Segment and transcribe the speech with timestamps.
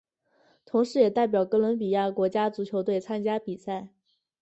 [0.65, 3.89] 同时也代表哥伦比亚国家足球队参加比赛。